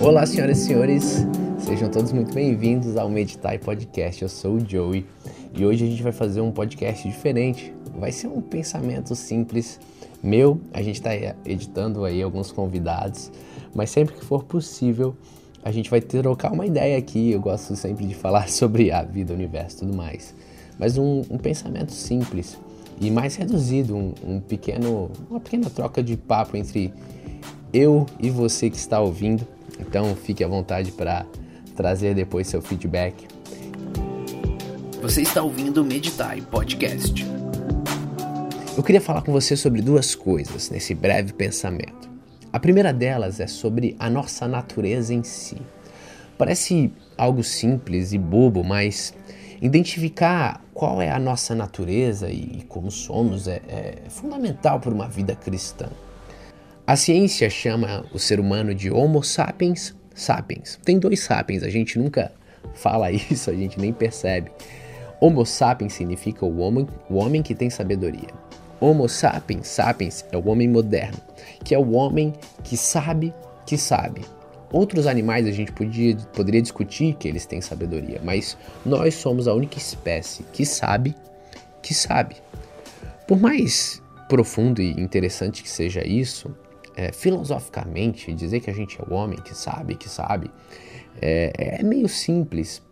Olá, 0.00 0.24
senhoras 0.24 0.58
e 0.58 0.64
senhores, 0.64 1.26
sejam 1.58 1.90
todos 1.90 2.10
muito 2.10 2.32
bem-vindos 2.32 2.96
ao 2.96 3.06
Meditai 3.10 3.58
Podcast. 3.58 4.22
Eu 4.22 4.30
sou 4.30 4.54
o 4.54 4.66
Joey 4.66 5.04
e 5.54 5.62
hoje 5.62 5.84
a 5.84 5.86
gente 5.86 6.02
vai 6.02 6.10
fazer 6.10 6.40
um 6.40 6.50
podcast 6.50 7.06
diferente. 7.06 7.74
Vai 7.98 8.10
ser 8.10 8.28
um 8.28 8.40
pensamento 8.40 9.14
simples 9.14 9.78
meu. 10.22 10.58
A 10.72 10.80
gente 10.80 10.94
está 10.94 11.10
editando 11.44 12.06
aí 12.06 12.22
alguns 12.22 12.50
convidados, 12.50 13.30
mas 13.74 13.90
sempre 13.90 14.14
que 14.14 14.24
for 14.24 14.42
possível 14.44 15.14
a 15.62 15.70
gente 15.70 15.90
vai 15.90 16.00
trocar 16.00 16.50
uma 16.50 16.64
ideia 16.64 16.96
aqui. 16.96 17.32
Eu 17.32 17.40
gosto 17.40 17.76
sempre 17.76 18.06
de 18.06 18.14
falar 18.14 18.48
sobre 18.50 18.90
a 18.90 19.02
vida, 19.02 19.34
o 19.34 19.36
universo, 19.36 19.80
tudo 19.80 19.94
mais. 19.94 20.34
Mas 20.78 20.96
um, 20.96 21.20
um 21.30 21.36
pensamento 21.36 21.92
simples 21.92 22.56
e 22.98 23.10
mais 23.10 23.36
reduzido, 23.36 23.94
um, 23.94 24.14
um 24.26 24.40
pequeno, 24.40 25.10
uma 25.28 25.40
pequena 25.40 25.68
troca 25.68 26.02
de 26.02 26.16
papo 26.16 26.56
entre 26.56 26.90
eu 27.70 28.06
e 28.18 28.30
você 28.30 28.70
que 28.70 28.78
está 28.78 28.98
ouvindo 28.98 29.46
então 29.80 30.14
fique 30.14 30.44
à 30.44 30.48
vontade 30.48 30.92
para 30.92 31.26
trazer 31.74 32.14
depois 32.14 32.46
seu 32.46 32.60
feedback. 32.60 33.26
Você 35.02 35.22
está 35.22 35.42
ouvindo 35.42 35.82
o 35.82 35.84
Meditai 35.84 36.42
Podcast. 36.42 37.24
Eu 38.76 38.82
queria 38.82 39.00
falar 39.00 39.22
com 39.22 39.32
você 39.32 39.56
sobre 39.56 39.80
duas 39.80 40.14
coisas 40.14 40.70
nesse 40.70 40.94
breve 40.94 41.32
pensamento. 41.32 42.10
A 42.52 42.58
primeira 42.58 42.92
delas 42.92 43.40
é 43.40 43.46
sobre 43.46 43.96
a 43.98 44.10
nossa 44.10 44.46
natureza 44.46 45.14
em 45.14 45.22
si. 45.22 45.56
Parece 46.36 46.92
algo 47.16 47.42
simples 47.42 48.12
e 48.12 48.18
bobo, 48.18 48.64
mas 48.64 49.14
identificar 49.60 50.64
qual 50.72 51.00
é 51.00 51.10
a 51.10 51.18
nossa 51.18 51.54
natureza 51.54 52.30
e 52.30 52.64
como 52.68 52.90
somos 52.90 53.46
é, 53.46 53.60
é 53.68 53.98
fundamental 54.08 54.80
para 54.80 54.92
uma 54.92 55.08
vida 55.08 55.34
cristã. 55.34 55.88
A 56.86 56.96
ciência 56.96 57.48
chama 57.48 58.04
o 58.12 58.18
ser 58.18 58.40
humano 58.40 58.74
de 58.74 58.90
Homo 58.90 59.22
sapiens 59.22 59.94
sapiens. 60.14 60.78
Tem 60.84 60.98
dois 60.98 61.20
sapiens, 61.20 61.62
a 61.62 61.68
gente 61.68 61.98
nunca 61.98 62.32
fala 62.74 63.10
isso, 63.12 63.50
a 63.50 63.54
gente 63.54 63.78
nem 63.78 63.92
percebe. 63.92 64.50
Homo 65.20 65.44
sapiens 65.44 65.92
significa 65.92 66.44
o 66.44 66.58
homem, 66.58 66.86
o 67.08 67.16
homem 67.16 67.42
que 67.42 67.54
tem 67.54 67.70
sabedoria. 67.70 68.28
Homo 68.80 69.08
sapiens 69.08 69.68
sapiens 69.68 70.24
é 70.32 70.36
o 70.36 70.48
homem 70.48 70.68
moderno, 70.68 71.18
que 71.64 71.74
é 71.74 71.78
o 71.78 71.92
homem 71.92 72.32
que 72.64 72.76
sabe 72.76 73.32
que 73.66 73.76
sabe. 73.76 74.22
Outros 74.72 75.06
animais 75.06 75.46
a 75.46 75.50
gente 75.50 75.72
podia, 75.72 76.16
poderia 76.32 76.62
discutir 76.62 77.14
que 77.14 77.28
eles 77.28 77.44
têm 77.44 77.60
sabedoria, 77.60 78.20
mas 78.24 78.56
nós 78.86 79.14
somos 79.14 79.46
a 79.46 79.54
única 79.54 79.78
espécie 79.78 80.44
que 80.52 80.64
sabe 80.64 81.14
que 81.82 81.94
sabe. 81.94 82.36
Por 83.26 83.38
mais 83.38 84.02
profundo 84.28 84.80
e 84.80 84.92
interessante 84.92 85.62
que 85.62 85.68
seja 85.68 86.06
isso, 86.06 86.54
é, 87.00 87.12
filosoficamente, 87.12 88.34
dizer 88.34 88.60
que 88.60 88.68
a 88.68 88.74
gente 88.74 89.00
é 89.00 89.04
o 89.08 89.14
homem 89.14 89.38
que 89.38 89.56
sabe, 89.56 89.94
que 89.94 90.06
sabe, 90.06 90.50
é, 91.20 91.78
é 91.80 91.82
meio 91.82 92.06
simples, 92.06 92.82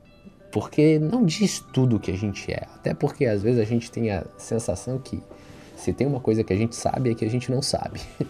porque 0.50 0.98
não 0.98 1.26
diz 1.26 1.62
tudo 1.74 1.96
o 1.96 2.00
que 2.00 2.10
a 2.10 2.16
gente 2.16 2.50
é. 2.50 2.62
Até 2.74 2.94
porque 2.94 3.26
às 3.26 3.42
vezes 3.42 3.60
a 3.60 3.64
gente 3.64 3.90
tem 3.90 4.10
a 4.10 4.24
sensação 4.38 4.98
que 4.98 5.22
se 5.76 5.92
tem 5.92 6.06
uma 6.06 6.20
coisa 6.20 6.42
que 6.42 6.54
a 6.54 6.56
gente 6.56 6.74
sabe 6.74 7.10
é 7.10 7.14
que 7.14 7.24
a 7.24 7.28
gente 7.28 7.50
não 7.50 7.60
sabe. 7.60 8.00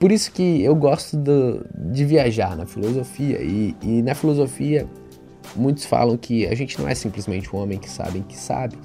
Por 0.00 0.10
isso 0.10 0.32
que 0.32 0.62
eu 0.62 0.74
gosto 0.74 1.14
do, 1.14 1.66
de 1.74 2.06
viajar 2.06 2.56
na 2.56 2.64
filosofia 2.64 3.38
e, 3.42 3.76
e, 3.82 4.00
na 4.00 4.14
filosofia 4.14 4.88
muitos 5.54 5.84
falam 5.84 6.16
que 6.16 6.46
a 6.46 6.54
gente 6.54 6.80
não 6.80 6.88
é 6.88 6.94
simplesmente 6.94 7.54
o 7.54 7.58
homem 7.58 7.78
que 7.78 7.90
sabe 7.90 8.20
que 8.20 8.36
sabe, 8.36 8.78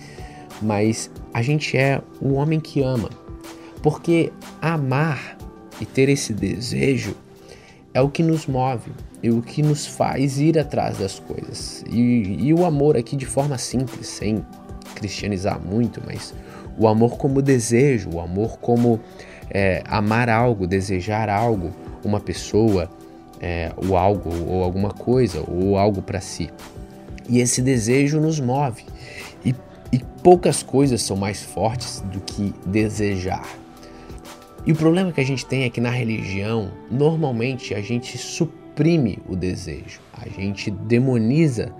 mas 0.61 1.09
a 1.33 1.41
gente 1.41 1.77
é 1.77 2.01
o 2.19 2.33
homem 2.33 2.59
que 2.59 2.81
ama. 2.81 3.09
Porque 3.81 4.33
amar 4.61 5.34
e 5.79 5.85
ter 5.85 6.09
esse 6.09 6.33
desejo 6.33 7.15
é 7.93 8.01
o 8.01 8.09
que 8.09 8.21
nos 8.21 8.45
move 8.45 8.91
e 9.23 9.29
o 9.29 9.41
que 9.41 9.61
nos 9.61 9.85
faz 9.85 10.37
ir 10.37 10.59
atrás 10.59 10.97
das 10.97 11.17
coisas. 11.17 11.83
E, 11.89 12.37
e 12.47 12.53
o 12.53 12.65
amor 12.65 12.97
aqui 12.97 13.15
de 13.15 13.25
forma 13.25 13.57
simples, 13.57 14.07
sem 14.07 14.45
cristianizar 14.95 15.59
muito, 15.59 16.01
mas 16.05 16.33
o 16.77 16.87
amor 16.87 17.17
como 17.17 17.41
desejo, 17.41 18.09
o 18.13 18.19
amor 18.19 18.57
como 18.59 18.99
é, 19.49 19.81
amar 19.87 20.29
algo, 20.29 20.67
desejar 20.67 21.29
algo, 21.29 21.71
uma 22.03 22.19
pessoa, 22.19 22.89
é, 23.39 23.71
ou 23.77 23.95
algo, 23.97 24.29
ou 24.45 24.63
alguma 24.63 24.91
coisa, 24.91 25.43
ou 25.47 25.77
algo 25.77 26.01
para 26.01 26.19
si. 26.19 26.49
E 27.29 27.39
esse 27.39 27.61
desejo 27.61 28.19
nos 28.19 28.39
move. 28.39 28.83
E, 29.43 29.55
e 29.91 29.99
poucas 30.21 30.61
coisas 30.61 31.01
são 31.01 31.15
mais 31.15 31.41
fortes 31.41 32.01
do 32.11 32.19
que 32.19 32.53
desejar. 32.65 33.47
E 34.65 34.71
o 34.71 34.75
problema 34.75 35.11
que 35.11 35.21
a 35.21 35.25
gente 35.25 35.45
tem 35.45 35.63
é 35.63 35.69
que 35.69 35.79
na 35.79 35.91
religião, 35.91 36.71
normalmente 36.89 37.75
a 37.75 37.81
gente 37.81 38.17
suprime 38.17 39.19
o 39.29 39.35
desejo, 39.35 39.99
a 40.11 40.27
gente 40.27 40.71
demoniza 40.71 41.71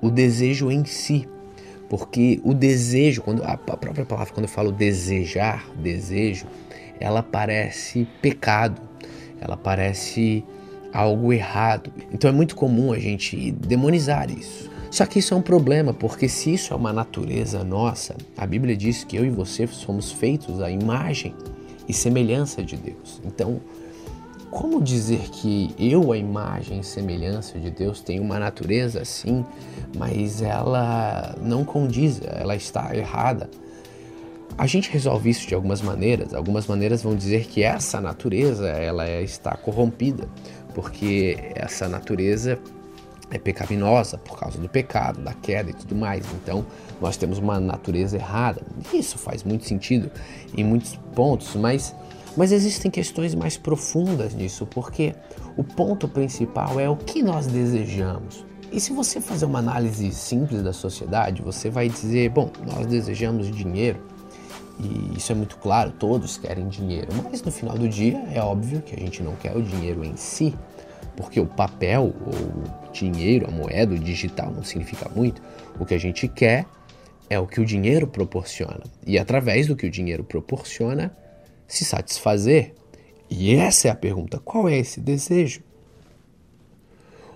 o 0.00 0.10
desejo 0.10 0.68
em 0.68 0.84
si. 0.84 1.28
Porque 1.88 2.40
o 2.42 2.52
desejo, 2.52 3.22
quando 3.22 3.44
a 3.44 3.56
própria 3.56 4.04
palavra, 4.04 4.34
quando 4.34 4.46
eu 4.46 4.50
falo 4.50 4.72
desejar, 4.72 5.64
desejo, 5.76 6.46
ela 6.98 7.22
parece 7.22 8.08
pecado, 8.20 8.82
ela 9.40 9.56
parece 9.56 10.42
algo 10.92 11.32
errado. 11.32 11.92
Então 12.12 12.28
é 12.28 12.32
muito 12.32 12.56
comum 12.56 12.92
a 12.92 12.98
gente 12.98 13.52
demonizar 13.52 14.28
isso. 14.28 14.68
Só 14.90 15.06
que 15.06 15.20
isso 15.20 15.34
é 15.34 15.36
um 15.36 15.42
problema, 15.42 15.94
porque 15.94 16.28
se 16.28 16.54
isso 16.54 16.72
é 16.72 16.76
uma 16.76 16.92
natureza 16.92 17.62
nossa, 17.62 18.16
a 18.36 18.44
Bíblia 18.44 18.76
diz 18.76 19.04
que 19.04 19.16
eu 19.16 19.24
e 19.24 19.30
você 19.30 19.68
somos 19.68 20.10
feitos 20.10 20.60
à 20.60 20.68
imagem 20.68 21.32
e 21.88 21.92
semelhança 21.92 22.62
de 22.62 22.76
Deus. 22.76 23.20
Então, 23.24 23.60
como 24.50 24.80
dizer 24.80 25.30
que 25.30 25.74
eu, 25.78 26.12
a 26.12 26.16
imagem 26.16 26.80
e 26.80 26.84
semelhança 26.84 27.58
de 27.58 27.70
Deus, 27.70 28.00
tenho 28.00 28.22
uma 28.22 28.38
natureza 28.38 29.02
assim, 29.02 29.44
mas 29.98 30.40
ela 30.40 31.34
não 31.42 31.64
condiz, 31.64 32.20
ela 32.24 32.54
está 32.54 32.94
errada? 32.96 33.50
A 34.56 34.66
gente 34.68 34.88
resolve 34.90 35.28
isso 35.28 35.48
de 35.48 35.54
algumas 35.56 35.82
maneiras. 35.82 36.32
Algumas 36.32 36.68
maneiras 36.68 37.02
vão 37.02 37.16
dizer 37.16 37.46
que 37.46 37.64
essa 37.64 38.00
natureza 38.00 38.68
ela 38.68 39.10
está 39.20 39.56
corrompida, 39.56 40.28
porque 40.72 41.36
essa 41.56 41.88
natureza 41.88 42.58
é 43.30 43.38
pecaminosa 43.38 44.18
por 44.18 44.38
causa 44.38 44.58
do 44.58 44.68
pecado, 44.68 45.20
da 45.20 45.32
queda 45.32 45.70
e 45.70 45.74
tudo 45.74 45.94
mais. 45.94 46.24
Então, 46.34 46.64
nós 47.00 47.16
temos 47.16 47.38
uma 47.38 47.58
natureza 47.58 48.16
errada. 48.16 48.62
Isso 48.92 49.18
faz 49.18 49.42
muito 49.42 49.64
sentido 49.64 50.10
em 50.56 50.62
muitos 50.62 50.96
pontos, 51.14 51.54
mas 51.54 51.94
mas 52.36 52.50
existem 52.50 52.90
questões 52.90 53.34
mais 53.34 53.56
profundas 53.56 54.34
nisso, 54.34 54.66
porque 54.66 55.14
o 55.56 55.62
ponto 55.62 56.08
principal 56.08 56.80
é 56.80 56.88
o 56.88 56.96
que 56.96 57.22
nós 57.22 57.46
desejamos. 57.46 58.44
E 58.72 58.80
se 58.80 58.92
você 58.92 59.20
fazer 59.20 59.44
uma 59.44 59.60
análise 59.60 60.10
simples 60.10 60.60
da 60.60 60.72
sociedade, 60.72 61.42
você 61.42 61.70
vai 61.70 61.88
dizer, 61.88 62.30
bom, 62.30 62.50
nós 62.66 62.86
desejamos 62.86 63.48
dinheiro, 63.48 64.00
e 64.80 65.16
isso 65.16 65.30
é 65.30 65.34
muito 65.34 65.56
claro, 65.58 65.92
todos 65.92 66.36
querem 66.36 66.66
dinheiro, 66.66 67.06
mas 67.22 67.40
no 67.40 67.52
final 67.52 67.78
do 67.78 67.88
dia 67.88 68.24
é 68.32 68.40
óbvio 68.40 68.82
que 68.82 68.96
a 68.96 68.98
gente 68.98 69.22
não 69.22 69.36
quer 69.36 69.56
o 69.56 69.62
dinheiro 69.62 70.04
em 70.04 70.16
si, 70.16 70.52
porque 71.16 71.38
o 71.38 71.46
papel, 71.46 72.12
ou 72.26 72.83
dinheiro, 72.94 73.46
a 73.46 73.50
moeda, 73.50 73.94
o 73.94 73.98
digital 73.98 74.52
não 74.52 74.62
significa 74.62 75.08
muito. 75.08 75.42
O 75.78 75.84
que 75.84 75.94
a 75.94 75.98
gente 75.98 76.28
quer 76.28 76.66
é 77.28 77.38
o 77.38 77.46
que 77.46 77.60
o 77.60 77.64
dinheiro 77.64 78.06
proporciona. 78.06 78.82
E 79.06 79.18
através 79.18 79.66
do 79.66 79.76
que 79.76 79.86
o 79.86 79.90
dinheiro 79.90 80.24
proporciona, 80.24 81.14
se 81.66 81.84
satisfazer. 81.84 82.74
E 83.28 83.54
essa 83.54 83.88
é 83.88 83.90
a 83.90 83.96
pergunta: 83.96 84.38
qual 84.38 84.68
é 84.68 84.78
esse 84.78 85.00
desejo? 85.00 85.62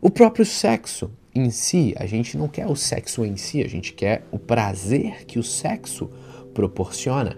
O 0.01 0.11
próprio 0.11 0.45
sexo 0.45 1.11
em 1.35 1.51
si, 1.51 1.95
a 1.99 2.07
gente 2.07 2.37
não 2.37 2.49
quer 2.49 2.67
o 2.67 2.77
sexo 2.77 3.25
em 3.25 3.37
si, 3.37 3.63
a 3.63 3.69
gente 3.69 3.93
quer 3.93 4.25
o 4.31 4.39
prazer 4.39 5.25
que 5.27 5.39
o 5.39 5.43
sexo 5.43 6.11
proporciona. 6.55 7.37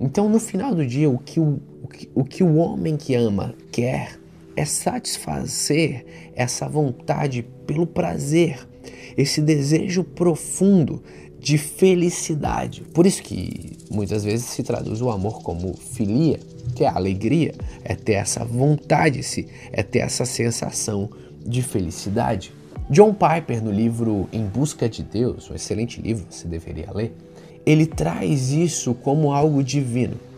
Então, 0.00 0.28
no 0.28 0.40
final 0.40 0.74
do 0.74 0.84
dia, 0.84 1.08
o 1.08 1.18
que 1.18 1.38
o, 1.38 1.60
o, 1.82 1.88
que, 1.88 2.10
o, 2.14 2.24
que 2.24 2.42
o 2.42 2.56
homem 2.56 2.96
que 2.96 3.14
ama 3.14 3.54
quer 3.70 4.18
é 4.56 4.64
satisfazer 4.64 6.04
essa 6.34 6.68
vontade 6.68 7.44
pelo 7.66 7.86
prazer, 7.86 8.66
esse 9.16 9.40
desejo 9.40 10.04
profundo 10.04 11.02
de 11.38 11.58
felicidade. 11.58 12.82
Por 12.94 13.04
isso 13.04 13.22
que 13.22 13.76
muitas 13.90 14.24
vezes 14.24 14.46
se 14.46 14.62
traduz 14.62 15.02
o 15.02 15.10
amor 15.10 15.42
como 15.42 15.76
filia, 15.76 16.38
que 16.74 16.84
é 16.84 16.88
a 16.88 16.94
alegria, 16.94 17.52
é 17.82 17.94
ter 17.94 18.12
essa 18.12 18.44
vontade, 18.44 19.20
é 19.72 19.82
ter 19.82 19.98
essa 19.98 20.24
sensação 20.24 21.10
de 21.44 21.62
felicidade. 21.62 22.52
John 22.88 23.14
Piper, 23.14 23.62
no 23.62 23.72
livro 23.72 24.28
Em 24.32 24.44
Busca 24.44 24.88
de 24.88 25.02
Deus, 25.02 25.50
um 25.50 25.54
excelente 25.54 26.00
livro, 26.00 26.26
você 26.30 26.46
deveria 26.46 26.92
ler, 26.92 27.12
ele 27.64 27.86
traz 27.86 28.50
isso 28.50 28.94
como 28.94 29.32
algo 29.32 29.62
divino 29.62 30.31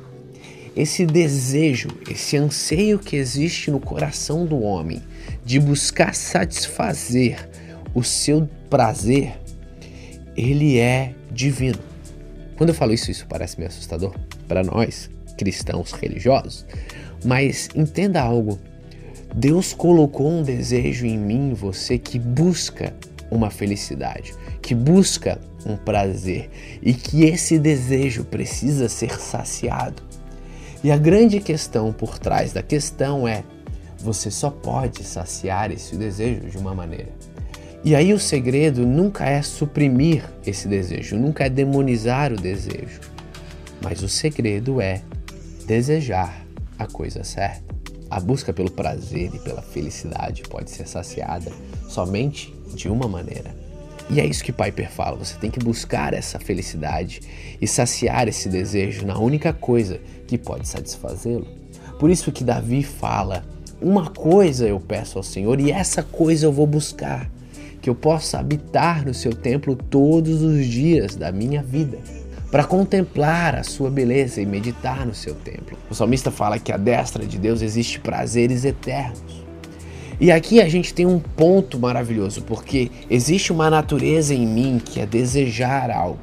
esse 0.77 1.07
desejo, 1.07 1.89
esse 2.11 2.37
anseio 2.37 2.99
que 2.99 3.17
existe 3.17 3.71
no 3.71 3.79
coração 3.79 4.45
do 4.45 4.61
homem 4.61 5.03
de 5.45 5.61
buscar 5.61 6.15
satisfazer 6.15 7.49
o 7.95 8.03
seu 8.03 8.49
prazer, 8.69 9.39
ele 10.37 10.79
é 10.79 11.15
divino. 11.31 11.79
Quando 12.57 12.71
eu 12.71 12.75
falo 12.75 12.93
isso, 12.93 13.11
isso 13.11 13.27
parece 13.29 13.57
meio 13.59 13.69
assustador 13.69 14.15
para 14.49 14.63
nós, 14.63 15.11
cristãos 15.39 15.93
religiosos, 15.93 16.67
mas 17.25 17.69
entenda 17.75 18.21
algo. 18.21 18.59
Deus 19.35 19.73
colocou 19.73 20.31
um 20.31 20.43
desejo 20.43 21.07
em 21.07 21.19
mim, 21.19 21.55
você, 21.55 21.99
que 21.99 22.19
busca 22.19 22.95
uma 23.31 23.51
felicidade, 23.51 24.33
que 24.63 24.75
busca 24.75 25.41
um 25.67 25.77
prazer 25.77 26.51
e 26.83 26.95
que 26.95 27.25
esse 27.25 27.59
desejo 27.59 28.25
precisa 28.25 28.89
ser 28.89 29.19
saciado. 29.21 30.03
E 30.85 30.93
a 30.93 30.99
grande 30.99 31.41
questão 31.41 31.95
por 31.95 32.19
trás 32.19 32.53
da 32.53 32.63
questão 32.63 33.27
é: 33.27 33.43
você 33.99 34.31
só 34.31 34.51
pode 34.51 35.03
saciar 35.03 35.73
esse 35.73 35.97
desejo 35.97 36.51
de 36.51 36.59
uma 36.59 36.75
maneira. 36.75 37.09
E 37.83 37.95
aí 37.95 38.13
o 38.13 38.21
segredo 38.21 38.87
nunca 38.87 39.25
é 39.25 39.41
suprimir 39.41 40.31
esse 40.47 40.69
desejo, 40.69 41.17
nunca 41.17 41.45
é 41.45 41.49
demonizar 41.49 42.35
o 42.35 42.37
desejo. 42.37 43.01
Mas 43.81 44.03
o 44.03 44.09
segredo 44.11 44.79
é 44.79 45.01
desejar 45.67 46.45
a 46.79 46.87
coisa 46.87 47.25
certa. 47.25 47.75
A 48.11 48.21
busca 48.21 48.53
pelo 48.53 48.71
prazer 48.71 49.35
e 49.35 49.39
pela 49.39 49.63
felicidade 49.63 50.43
pode 50.43 50.71
ser 50.71 50.87
saciada 50.87 51.51
somente 51.89 52.55
de 52.75 52.91
uma 52.91 53.09
maneira. 53.09 53.64
E 54.11 54.21
é 54.21 54.27
isso 54.27 54.45
que 54.45 54.53
Piper 54.53 54.91
fala: 54.91 55.17
você 55.17 55.37
tem 55.37 55.51
que 55.51 55.59
buscar 55.59 56.13
essa 56.13 56.39
felicidade 56.39 57.21
e 57.61 57.67
saciar 57.67 58.29
esse 58.29 58.49
desejo 58.49 59.07
na 59.07 59.19
única 59.19 59.53
coisa 59.53 60.01
que 60.27 60.37
pode 60.39 60.69
satisfazê-lo. 60.69 61.47
Por 61.99 62.11
isso 62.11 62.33
que 62.33 62.45
Davi 62.45 62.83
fala: 62.83 63.45
uma 63.81 64.11
coisa 64.11 64.67
eu 64.67 64.81
peço 64.81 65.19
ao 65.19 65.25
Senhor 65.25 65.61
e 65.61 65.71
essa 65.71 66.03
coisa 66.03 66.47
eu 66.47 66.53
vou 66.53 66.67
buscar, 66.67 67.31
que 67.81 67.89
eu 67.89 67.95
possa 67.95 68.39
habitar 68.39 69.05
no 69.05 69.15
seu 69.15 69.35
templo 69.35 69.77
todos 69.77 70.43
os 70.43 70.67
dias 70.67 71.17
da 71.17 71.33
minha 71.33 71.63
vida, 71.63 71.99
para 72.51 72.65
contemplar 72.65 73.55
a 73.55 73.63
sua 73.63 73.91
beleza 73.91 74.41
e 74.41 74.47
meditar 74.47 75.05
no 75.07 75.15
seu 75.15 75.35
templo. 75.35 75.77
O 75.91 75.95
salmista 75.95 76.31
fala 76.31 76.59
que 76.59 76.73
a 76.73 76.77
destra 76.77 77.27
de 77.27 77.39
Deus 77.39 77.63
existe 77.63 78.01
prazeres 78.01 78.65
eternos. 78.65 79.44
E 80.21 80.31
aqui 80.31 80.61
a 80.61 80.69
gente 80.69 80.95
tem 80.95 81.07
um 81.07 81.19
ponto 81.19 81.79
maravilhoso, 81.79 82.43
porque 82.43 82.91
existe 83.11 83.53
uma 83.53 83.69
natureza 83.69 84.33
em 84.35 84.47
mim 84.47 84.81
que 84.83 85.01
é 85.01 85.07
desejar 85.07 85.91
algo. 85.91 86.19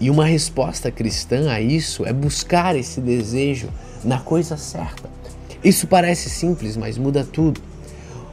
E 0.00 0.10
uma 0.10 0.24
resposta 0.24 0.90
cristã 0.90 1.50
a 1.50 1.60
isso 1.60 2.06
é 2.06 2.12
buscar 2.12 2.76
esse 2.76 3.00
desejo 3.00 3.68
na 4.04 4.18
coisa 4.18 4.56
certa. 4.56 5.10
Isso 5.62 5.86
parece 5.86 6.30
simples, 6.30 6.76
mas 6.76 6.96
muda 6.96 7.24
tudo. 7.24 7.60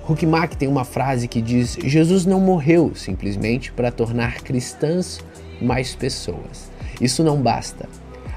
Huckmack 0.07 0.56
tem 0.56 0.68
uma 0.68 0.86
frase 0.86 1.28
que 1.28 1.42
diz: 1.42 1.78
Jesus 1.84 2.25
não 2.25 2.40
morreu 2.40 2.92
simplesmente 2.96 3.72
para 3.72 3.92
tornar 3.92 4.42
cristãs 4.42 5.19
mais 5.60 5.96
pessoas. 5.96 6.69
Isso 7.02 7.24
não 7.24 7.42
basta. 7.42 7.90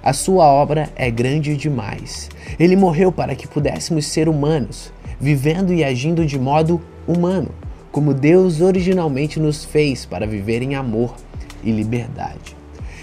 A 0.02 0.12
sua 0.14 0.46
obra 0.46 0.88
é 0.96 1.10
grande 1.10 1.56
demais. 1.56 2.30
Ele 2.58 2.76
morreu 2.76 3.12
para 3.12 3.34
que 3.34 3.46
pudéssemos 3.46 4.06
ser 4.06 4.28
humanos, 4.28 4.90
vivendo 5.20 5.72
e 5.72 5.82
agindo 5.82 6.24
de 6.24 6.38
modo 6.38 6.80
humano, 7.06 7.50
como 7.90 8.14
Deus 8.14 8.60
originalmente 8.60 9.40
nos 9.40 9.64
fez 9.64 10.04
para 10.04 10.26
viver 10.26 10.62
em 10.62 10.74
amor 10.74 11.14
e 11.62 11.70
liberdade. 11.72 12.56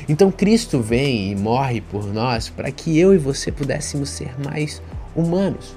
Então 0.07 0.31
Cristo 0.31 0.79
vem 0.79 1.31
e 1.31 1.35
morre 1.35 1.81
por 1.81 2.05
nós 2.13 2.49
para 2.49 2.71
que 2.71 2.97
eu 2.97 3.13
e 3.13 3.17
você 3.17 3.51
pudéssemos 3.51 4.09
ser 4.09 4.39
mais 4.39 4.81
humanos. 5.15 5.75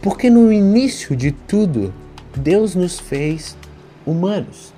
Porque 0.00 0.30
no 0.30 0.52
início 0.52 1.14
de 1.14 1.32
tudo, 1.32 1.92
Deus 2.34 2.74
nos 2.74 2.98
fez 2.98 3.56
humanos. 4.06 4.72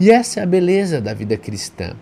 E 0.00 0.10
essa 0.10 0.40
é 0.40 0.42
a 0.42 0.46
beleza 0.46 1.00
da 1.00 1.12
vida 1.12 1.36
cristã. 1.36 1.94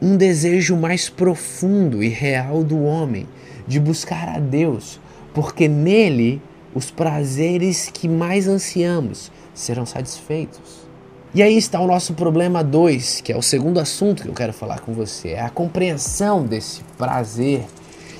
Um 0.00 0.16
desejo 0.16 0.76
mais 0.76 1.08
profundo 1.08 2.02
e 2.02 2.08
real 2.08 2.64
do 2.64 2.82
homem 2.84 3.26
de 3.66 3.78
buscar 3.78 4.36
a 4.36 4.38
Deus, 4.38 4.98
porque 5.34 5.68
nele 5.68 6.40
os 6.74 6.90
prazeres 6.90 7.90
que 7.92 8.08
mais 8.08 8.46
ansiamos 8.46 9.30
serão 9.54 9.86
satisfeitos. 9.86 10.88
E 11.34 11.42
aí 11.42 11.56
está 11.56 11.78
o 11.80 11.86
nosso 11.86 12.14
problema 12.14 12.64
2, 12.64 13.20
que 13.20 13.32
é 13.32 13.36
o 13.36 13.42
segundo 13.42 13.78
assunto 13.78 14.22
que 14.22 14.28
eu 14.28 14.34
quero 14.34 14.52
falar 14.52 14.80
com 14.80 14.92
você: 14.94 15.30
é 15.30 15.40
a 15.40 15.50
compreensão 15.50 16.44
desse 16.46 16.82
prazer 16.96 17.64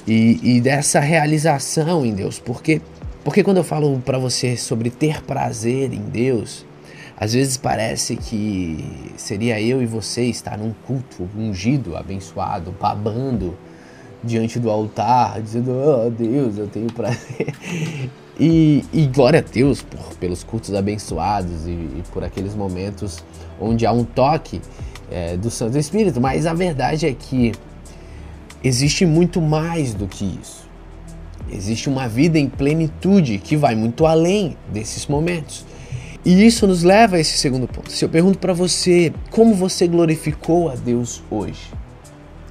e, 0.06 0.38
e 0.42 0.60
dessa 0.60 1.00
realização 1.00 2.04
em 2.04 2.12
Deus. 2.12 2.38
Porque, 2.38 2.82
porque 3.24 3.42
quando 3.42 3.58
eu 3.58 3.64
falo 3.64 3.98
para 4.04 4.18
você 4.18 4.56
sobre 4.56 4.90
ter 4.90 5.22
prazer 5.22 5.92
em 5.94 6.02
Deus, 6.02 6.66
às 7.16 7.32
vezes 7.32 7.56
parece 7.56 8.14
que 8.14 8.84
seria 9.16 9.60
eu 9.60 9.82
e 9.82 9.86
você 9.86 10.24
estar 10.24 10.58
num 10.58 10.74
culto 10.86 11.28
ungido, 11.36 11.96
abençoado, 11.96 12.74
babando 12.78 13.56
diante 14.22 14.58
do 14.58 14.70
altar, 14.70 15.40
dizendo: 15.40 15.72
Oh 15.72 16.10
Deus, 16.10 16.58
eu 16.58 16.66
tenho 16.66 16.92
prazer. 16.92 17.54
E, 18.40 18.84
e, 18.92 19.04
glória 19.08 19.40
a 19.40 19.42
Deus 19.42 19.82
por, 19.82 20.14
pelos 20.14 20.44
cultos 20.44 20.72
abençoados 20.72 21.66
e, 21.66 21.70
e, 21.70 22.04
por 22.12 22.22
aqueles 22.22 22.54
momentos 22.54 23.18
onde 23.60 23.84
há 23.84 23.90
um 23.90 24.04
toque 24.04 24.60
é, 25.10 25.36
do 25.36 25.50
Santo 25.50 25.76
Espírito, 25.76 26.20
mas 26.20 26.46
a 26.46 26.54
verdade 26.54 27.04
é 27.04 27.12
que 27.12 27.50
existe 28.62 29.04
muito 29.04 29.40
mais 29.40 29.92
do 29.92 30.06
que 30.06 30.24
isso. 30.40 30.68
Existe 31.50 31.88
uma 31.88 32.06
vida 32.06 32.38
em 32.38 32.48
plenitude 32.48 33.38
que 33.38 33.56
vai 33.56 33.74
muito 33.74 34.06
além 34.06 34.56
desses 34.72 35.08
momentos. 35.08 35.66
E 36.24 36.46
isso 36.46 36.66
nos 36.66 36.82
leva 36.82 37.16
a 37.16 37.20
esse 37.20 37.38
segundo 37.38 37.66
ponto. 37.66 37.90
Se 37.90 38.04
eu 38.04 38.08
pergunto 38.08 38.38
para 38.38 38.52
você 38.52 39.12
como 39.30 39.54
você 39.54 39.86
glorificou 39.86 40.70
a 40.70 40.74
Deus 40.74 41.22
hoje, 41.30 41.70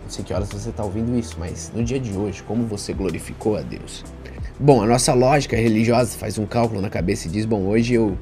não 0.07 0.11
sei 0.11 0.23
que 0.23 0.33
horas 0.33 0.47
você 0.47 0.69
está 0.69 0.85
ouvindo 0.85 1.19
isso, 1.19 1.35
mas 1.37 1.69
no 1.75 1.83
dia 1.83 1.99
de 1.99 2.13
hoje, 2.17 2.41
como 2.43 2.65
você 2.65 2.93
glorificou 2.93 3.57
a 3.57 3.61
Deus? 3.61 4.05
Bom, 4.57 4.81
a 4.81 4.85
nossa 4.85 5.13
lógica 5.13 5.57
religiosa 5.57 6.17
faz 6.17 6.37
um 6.37 6.45
cálculo 6.45 6.79
na 6.79 6.89
cabeça 6.89 7.27
e 7.27 7.31
diz: 7.31 7.45
bom, 7.45 7.65
hoje 7.65 7.93
eu 7.93 8.17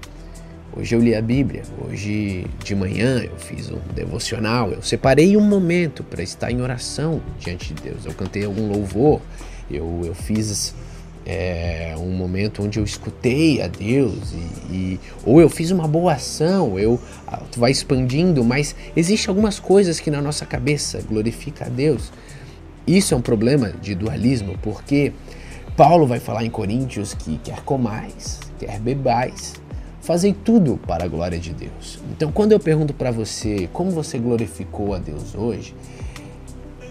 hoje 0.76 0.96
eu 0.96 1.00
li 1.00 1.14
a 1.14 1.22
Bíblia, 1.22 1.62
hoje 1.88 2.48
de 2.64 2.76
manhã 2.76 3.20
eu 3.20 3.38
fiz 3.38 3.70
um 3.70 3.78
devocional, 3.94 4.72
eu 4.72 4.82
separei 4.82 5.38
um 5.38 5.42
momento 5.42 6.04
para 6.04 6.24
estar 6.24 6.52
em 6.52 6.60
oração 6.60 7.22
diante 7.40 7.72
de 7.72 7.84
Deus. 7.84 8.04
Eu 8.04 8.16
cantei 8.16 8.44
algum 8.44 8.68
louvor, 8.68 9.22
eu, 9.70 10.02
eu 10.04 10.16
fiz 10.16 10.74
é, 11.26 11.96
um 11.98 12.12
momento 12.12 12.64
onde 12.64 12.80
eu 12.80 12.84
escutei 12.84 13.62
a 13.62 13.68
Deus 13.68 14.34
e, 14.70 14.74
e, 14.74 15.00
ou 15.26 15.42
eu 15.42 15.50
fiz 15.50 15.72
uma 15.72 15.88
boa 15.88 16.14
ação, 16.14 16.78
eu 16.78 17.00
tu 17.52 17.60
vai 17.60 17.72
expandindo, 17.72 18.44
mas 18.44 18.76
existe 18.96 19.28
algumas 19.28 19.60
coisas 19.60 20.00
que 20.00 20.12
na 20.12 20.22
nossa 20.22 20.46
cabeça 20.46 21.02
glorifica 21.02 21.66
a 21.66 21.70
Deus. 21.70 22.12
Isso 22.86 23.14
é 23.14 23.18
um 23.18 23.22
problema 23.22 23.72
de 23.82 23.96
dualismo, 23.96 24.56
porque 24.62 25.12
Paulo 25.76 26.06
vai 26.06 26.20
falar 26.20 26.46
em 26.46 26.50
Coríntios 26.50 27.16
que 27.16 27.40
quer 27.40 27.62
comais, 27.64 28.40
quer 28.60 28.80
bebais, 28.80 29.56
fazem 30.02 30.34
tudo 30.34 30.78
para 30.86 31.06
a 31.06 31.08
glória 31.08 31.40
de 31.40 31.52
Deus. 31.52 32.00
Então, 32.12 32.32
quando 32.32 32.52
eu 32.52 32.60
pergunto 32.60 32.94
para 32.94 33.10
você 33.10 33.68
como 33.74 33.90
você 33.90 34.20
glorificou 34.20 34.94
a 34.94 35.00
Deus 35.00 35.34
hoje, 35.34 35.74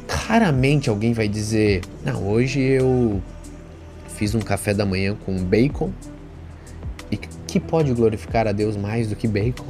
raramente 0.08 0.90
alguém 0.90 1.12
vai 1.12 1.28
dizer: 1.28 1.82
Não, 2.04 2.26
hoje 2.28 2.60
eu 2.60 3.22
fiz 4.14 4.34
um 4.34 4.40
café 4.40 4.72
da 4.72 4.86
manhã 4.86 5.16
com 5.24 5.36
bacon. 5.44 5.90
E 7.10 7.16
que 7.16 7.60
pode 7.60 7.92
glorificar 7.92 8.46
a 8.46 8.52
Deus 8.52 8.76
mais 8.76 9.08
do 9.08 9.16
que 9.16 9.28
bacon? 9.28 9.66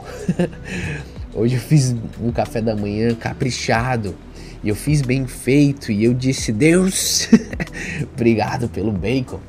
hoje 1.35 1.57
eu 1.57 1.61
fiz 1.61 1.95
um 2.21 2.31
café 2.31 2.61
da 2.61 2.77
manhã 2.77 3.15
caprichado 3.15 4.15
e 4.63 4.69
eu 4.69 4.75
fiz 4.75 5.03
bem 5.03 5.27
feito 5.27 5.91
e 5.91 6.05
eu 6.05 6.15
disse: 6.15 6.53
Deus, 6.53 7.29
obrigado 8.15 8.69
pelo 8.69 8.93
bacon. 8.93 9.41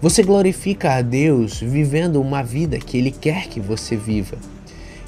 Você 0.00 0.22
glorifica 0.22 0.94
a 0.94 1.02
Deus 1.02 1.60
vivendo 1.60 2.20
uma 2.20 2.42
vida 2.42 2.78
que 2.78 2.98
Ele 2.98 3.12
quer 3.12 3.46
que 3.46 3.60
você 3.60 3.96
viva. 3.96 4.36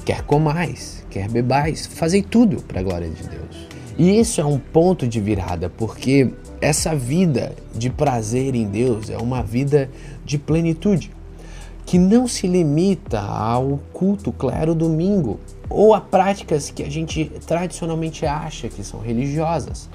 Quer 0.05 0.21
comais, 0.23 1.05
quer 1.09 1.27
bebais, 1.29 1.85
fazei 1.85 2.21
tudo 2.21 2.61
para 2.61 2.79
a 2.79 2.83
glória 2.83 3.09
de 3.09 3.23
Deus. 3.23 3.74
E 3.97 4.19
isso 4.19 4.41
é 4.41 4.45
um 4.45 4.59
ponto 4.59 5.07
de 5.07 5.21
virada, 5.21 5.69
porque 5.69 6.31
essa 6.59 6.95
vida 6.95 7.55
de 7.73 7.89
prazer 7.89 8.53
em 8.53 8.65
Deus 8.67 9.09
é 9.09 9.17
uma 9.17 9.41
vida 9.41 9.89
de 10.25 10.37
plenitude 10.37 11.11
que 11.85 11.99
não 11.99 12.27
se 12.27 12.47
limita 12.47 13.21
ao 13.21 13.79
culto 13.93 14.31
clero 14.31 14.73
domingo 14.73 15.39
ou 15.69 15.93
a 15.93 16.01
práticas 16.01 16.71
que 16.71 16.81
a 16.81 16.89
gente 16.89 17.25
tradicionalmente 17.45 18.25
acha 18.25 18.67
que 18.67 18.83
são 18.83 18.99
religiosas. 18.99 19.87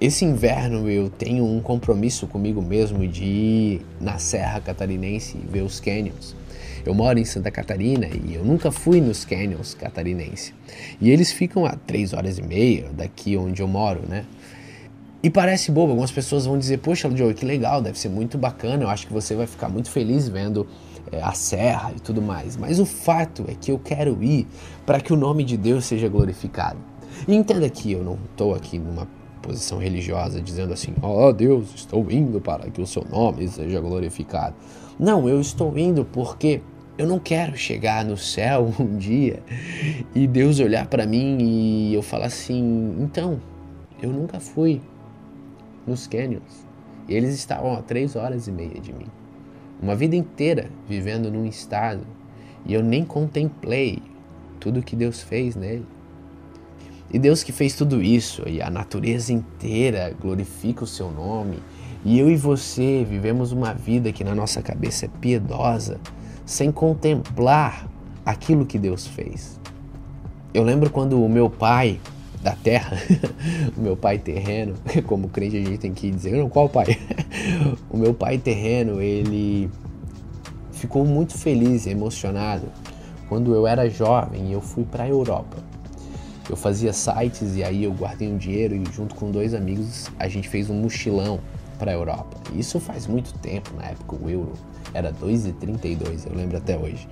Esse 0.00 0.24
inverno 0.24 0.88
eu 0.88 1.10
tenho 1.10 1.44
um 1.44 1.60
compromisso 1.60 2.26
comigo 2.26 2.62
mesmo 2.62 3.06
de 3.06 3.24
ir 3.24 3.86
na 4.00 4.18
Serra 4.18 4.60
Catarinense 4.60 5.36
e 5.36 5.46
ver 5.46 5.62
os 5.62 5.78
canyons. 5.78 6.34
Eu 6.84 6.94
moro 6.94 7.18
em 7.18 7.24
Santa 7.24 7.50
Catarina 7.50 8.06
e 8.06 8.34
eu 8.34 8.44
nunca 8.44 8.72
fui 8.72 9.00
nos 9.00 9.24
canyons 9.24 9.74
catarinense. 9.74 10.52
E 11.00 11.10
eles 11.10 11.30
ficam 11.30 11.64
a 11.64 11.76
três 11.76 12.12
horas 12.12 12.38
e 12.38 12.42
meia 12.42 12.90
daqui 12.92 13.36
onde 13.36 13.62
eu 13.62 13.68
moro, 13.68 14.02
né? 14.08 14.24
E 15.22 15.30
parece 15.30 15.70
bobo, 15.70 15.90
algumas 15.90 16.10
pessoas 16.10 16.46
vão 16.46 16.58
dizer, 16.58 16.78
poxa, 16.78 17.08
Joey, 17.14 17.34
que 17.34 17.44
legal, 17.44 17.80
deve 17.80 17.96
ser 17.96 18.08
muito 18.08 18.36
bacana, 18.36 18.82
eu 18.82 18.88
acho 18.88 19.06
que 19.06 19.12
você 19.12 19.36
vai 19.36 19.46
ficar 19.46 19.68
muito 19.68 19.88
feliz 19.88 20.28
vendo 20.28 20.66
é, 21.12 21.22
a 21.22 21.32
serra 21.32 21.92
e 21.96 22.00
tudo 22.00 22.20
mais. 22.20 22.56
Mas 22.56 22.80
o 22.80 22.84
fato 22.84 23.44
é 23.46 23.54
que 23.54 23.70
eu 23.70 23.78
quero 23.78 24.20
ir 24.20 24.48
para 24.84 25.00
que 25.00 25.12
o 25.12 25.16
nome 25.16 25.44
de 25.44 25.56
Deus 25.56 25.84
seja 25.84 26.08
glorificado. 26.08 26.80
E 27.28 27.34
entenda 27.36 27.70
que 27.70 27.92
eu 27.92 28.02
não 28.02 28.18
estou 28.32 28.52
aqui 28.52 28.80
numa 28.80 29.06
posição 29.40 29.78
religiosa 29.78 30.40
dizendo 30.40 30.72
assim, 30.72 30.92
ó 31.00 31.28
oh, 31.28 31.32
Deus, 31.32 31.72
estou 31.74 32.10
indo 32.10 32.40
para 32.40 32.68
que 32.68 32.80
o 32.80 32.86
seu 32.86 33.04
nome 33.08 33.46
seja 33.46 33.80
glorificado. 33.80 34.56
Não, 34.98 35.28
eu 35.28 35.40
estou 35.40 35.76
indo 35.78 36.04
porque 36.04 36.60
Eu 36.98 37.06
não 37.06 37.18
quero 37.18 37.56
chegar 37.56 38.04
no 38.04 38.18
céu 38.18 38.72
um 38.78 38.96
dia 38.96 39.42
e 40.14 40.26
Deus 40.26 40.60
olhar 40.60 40.86
para 40.86 41.06
mim 41.06 41.38
e 41.40 41.94
eu 41.94 42.02
falar 42.02 42.26
assim: 42.26 42.96
então, 43.00 43.40
eu 44.02 44.10
nunca 44.12 44.38
fui 44.38 44.80
nos 45.86 46.06
canyons. 46.06 46.66
E 47.08 47.14
eles 47.14 47.34
estavam 47.34 47.74
a 47.74 47.82
três 47.82 48.14
horas 48.14 48.46
e 48.46 48.52
meia 48.52 48.80
de 48.80 48.92
mim. 48.92 49.06
Uma 49.80 49.96
vida 49.96 50.14
inteira 50.14 50.68
vivendo 50.88 51.30
num 51.30 51.46
estado 51.46 52.06
e 52.64 52.74
eu 52.74 52.82
nem 52.82 53.04
contemplei 53.04 54.00
tudo 54.60 54.82
que 54.82 54.94
Deus 54.94 55.22
fez 55.22 55.56
nele. 55.56 55.86
E 57.12 57.18
Deus 57.18 57.42
que 57.42 57.52
fez 57.52 57.74
tudo 57.74 58.02
isso 58.02 58.48
e 58.48 58.62
a 58.62 58.70
natureza 58.70 59.32
inteira 59.32 60.14
glorifica 60.20 60.84
o 60.84 60.86
seu 60.86 61.10
nome. 61.10 61.58
E 62.04 62.18
eu 62.18 62.30
e 62.30 62.36
você 62.36 63.04
vivemos 63.08 63.52
uma 63.52 63.72
vida 63.72 64.12
que 64.12 64.24
na 64.24 64.34
nossa 64.34 64.62
cabeça 64.62 65.06
é 65.06 65.08
piedosa, 65.20 66.00
sem 66.44 66.70
contemplar 66.72 67.88
aquilo 68.24 68.66
que 68.66 68.78
Deus 68.78 69.06
fez. 69.06 69.60
Eu 70.52 70.62
lembro 70.62 70.90
quando 70.90 71.22
o 71.22 71.28
meu 71.28 71.48
pai 71.48 71.98
da 72.42 72.52
terra, 72.52 72.98
o 73.76 73.80
meu 73.80 73.96
pai 73.96 74.18
terreno, 74.18 74.74
como 75.06 75.28
crente 75.28 75.56
a 75.56 75.60
gente 75.60 75.78
tem 75.78 75.92
que 75.92 76.10
dizer, 76.10 76.32
não, 76.32 76.48
qual 76.48 76.68
pai? 76.68 76.98
o 77.88 77.96
meu 77.96 78.12
pai 78.12 78.38
terreno, 78.38 79.00
ele 79.00 79.70
ficou 80.72 81.04
muito 81.04 81.38
feliz 81.38 81.86
emocionado 81.86 82.66
quando 83.28 83.54
eu 83.54 83.66
era 83.66 83.88
jovem 83.88 84.52
eu 84.52 84.60
fui 84.60 84.84
para 84.84 85.04
a 85.04 85.08
Europa. 85.08 85.56
Eu 86.50 86.56
fazia 86.56 86.92
sites 86.92 87.56
e 87.56 87.64
aí 87.64 87.84
eu 87.84 87.92
guardei 87.92 88.28
um 88.28 88.36
dinheiro 88.36 88.74
e 88.74 88.84
junto 88.92 89.14
com 89.14 89.30
dois 89.30 89.54
amigos 89.54 90.10
a 90.18 90.28
gente 90.28 90.48
fez 90.48 90.68
um 90.68 90.74
mochilão 90.74 91.40
para 91.82 91.90
a 91.90 91.94
Europa. 91.94 92.36
Isso 92.54 92.78
faz 92.78 93.08
muito 93.08 93.34
tempo, 93.40 93.74
na 93.74 93.86
época 93.86 94.14
o 94.14 94.30
euro 94.30 94.52
era 94.94 95.12
2,32, 95.12 96.30
eu 96.30 96.36
lembro 96.36 96.56
até 96.56 96.78
hoje. 96.78 97.08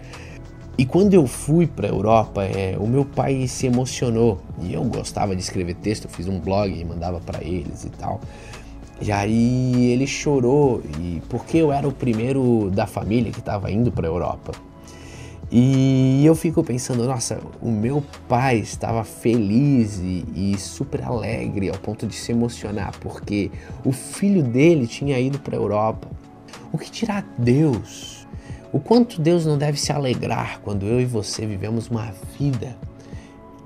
E 0.78 0.86
quando 0.86 1.12
eu 1.12 1.26
fui 1.26 1.66
para 1.66 1.88
a 1.88 1.90
Europa, 1.90 2.44
é, 2.44 2.76
o 2.78 2.86
meu 2.86 3.04
pai 3.04 3.48
se 3.48 3.66
emocionou 3.66 4.40
e 4.62 4.72
eu 4.72 4.84
gostava 4.84 5.34
de 5.34 5.42
escrever 5.42 5.74
texto, 5.74 6.04
eu 6.04 6.10
fiz 6.10 6.28
um 6.28 6.38
blog 6.38 6.72
e 6.72 6.84
mandava 6.84 7.18
para 7.18 7.42
eles 7.42 7.84
e 7.84 7.90
tal. 7.90 8.20
E 9.02 9.10
aí 9.10 9.90
ele 9.90 10.06
chorou 10.06 10.80
e 11.00 11.20
porque 11.28 11.56
eu 11.56 11.72
era 11.72 11.88
o 11.88 11.92
primeiro 11.92 12.70
da 12.70 12.86
família 12.86 13.32
que 13.32 13.40
estava 13.40 13.72
indo 13.72 13.90
para 13.90 14.06
a 14.06 14.10
Europa. 14.10 14.52
E 15.50 16.24
eu 16.24 16.34
fico 16.36 16.62
pensando, 16.62 17.04
nossa, 17.04 17.40
o 17.60 17.70
meu 17.70 18.04
pai 18.28 18.58
estava 18.58 19.02
feliz 19.02 19.98
e, 19.98 20.24
e, 20.34 20.58
super 20.58 21.02
alegre 21.02 21.68
ao 21.68 21.76
ponto 21.76 22.06
de 22.06 22.14
se 22.14 22.30
emocionar 22.30 22.92
porque 23.00 23.50
o 23.84 23.90
filho 23.90 24.44
dele 24.44 24.86
tinha 24.86 25.18
ido 25.18 25.40
para 25.40 25.56
a 25.56 25.60
Europa. 25.60 26.08
O 26.72 26.78
que 26.78 26.88
dirá 26.88 27.24
Deus 27.36 28.20
o 28.72 28.78
quanto 28.78 29.20
Deus 29.20 29.44
não 29.44 29.58
deve 29.58 29.80
se 29.80 29.90
alegrar 29.90 30.60
quando 30.60 30.86
eu 30.86 31.00
e 31.00 31.04
você 31.04 31.44
vivemos 31.44 31.88
uma 31.88 32.12
vida 32.38 32.76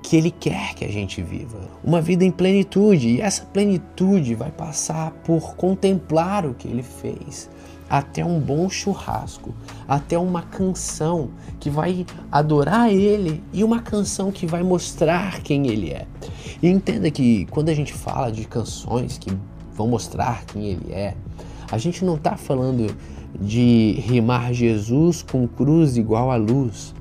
que 0.01 0.15
Ele 0.15 0.31
quer 0.31 0.73
que 0.73 0.83
a 0.83 0.87
gente 0.87 1.21
viva. 1.21 1.59
Uma 1.83 2.01
vida 2.01 2.23
em 2.23 2.31
plenitude. 2.31 3.09
E 3.09 3.21
essa 3.21 3.43
plenitude 3.45 4.33
vai 4.33 4.51
passar 4.51 5.11
por 5.23 5.55
contemplar 5.55 6.45
o 6.45 6.55
que 6.55 6.67
Ele 6.67 6.81
fez. 6.81 7.49
Até 7.89 8.25
um 8.25 8.39
bom 8.39 8.67
churrasco, 8.69 9.53
até 9.87 10.17
uma 10.17 10.41
canção 10.41 11.29
que 11.59 11.69
vai 11.69 12.05
adorar 12.31 12.91
Ele 12.91 13.43
e 13.53 13.63
uma 13.63 13.79
canção 13.79 14.31
que 14.31 14.47
vai 14.47 14.63
mostrar 14.63 15.41
quem 15.41 15.67
Ele 15.67 15.91
é. 15.91 16.07
E 16.61 16.67
entenda 16.67 17.11
que 17.11 17.45
quando 17.47 17.69
a 17.69 17.73
gente 17.73 17.93
fala 17.93 18.31
de 18.31 18.45
canções 18.45 19.17
que 19.17 19.31
vão 19.75 19.87
mostrar 19.87 20.45
quem 20.45 20.65
Ele 20.65 20.91
é, 20.91 21.15
a 21.71 21.77
gente 21.77 22.03
não 22.03 22.15
está 22.15 22.35
falando 22.35 22.95
de 23.39 23.99
rimar 23.99 24.53
Jesus 24.53 25.21
com 25.21 25.47
cruz 25.47 25.97
igual 25.97 26.31
a 26.31 26.35
luz. 26.35 26.93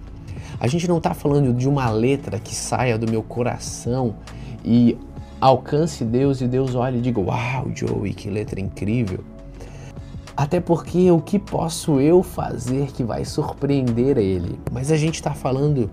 A 0.59 0.67
gente 0.67 0.89
não 0.89 0.99
está 0.99 1.15
falando 1.15 1.53
de 1.53 1.69
uma 1.69 1.91
letra 1.91 2.39
que 2.39 2.55
saia 2.55 2.99
do 2.99 3.11
meu 3.11 3.23
coração 3.23 4.17
e 4.65 4.97
alcance 5.41 6.05
Deus 6.05 6.41
e 6.41 6.49
Deus 6.49 6.75
olhe 6.75 6.99
e 6.99 7.01
diga: 7.01 7.21
Uau, 7.21 7.71
Joey, 7.75 8.15
que 8.15 8.31
letra 8.31 8.61
incrível. 8.61 9.21
Até 10.37 10.61
porque 10.61 11.11
o 11.11 11.21
que 11.21 11.39
posso 11.39 12.01
eu 12.01 12.23
fazer 12.23 12.93
que 12.93 13.05
vai 13.05 13.25
surpreender 13.25 14.19
ele? 14.19 14.59
Mas 14.73 14.91
a 14.91 14.97
gente 14.97 15.15
está 15.15 15.33
falando 15.33 15.91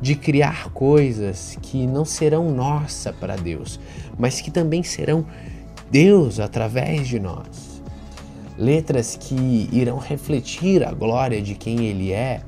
de 0.00 0.14
criar 0.14 0.70
coisas 0.70 1.58
que 1.60 1.86
não 1.86 2.04
serão 2.04 2.50
nossa 2.50 3.12
para 3.12 3.36
Deus, 3.36 3.78
mas 4.18 4.40
que 4.40 4.50
também 4.50 4.82
serão 4.82 5.26
Deus 5.90 6.40
através 6.40 7.06
de 7.06 7.20
nós 7.20 7.74
letras 8.56 9.16
que 9.16 9.68
irão 9.72 9.98
refletir 9.98 10.84
a 10.84 10.92
glória 10.92 11.40
de 11.42 11.54
quem 11.54 11.86
Ele 11.86 12.12
é, 12.12 12.40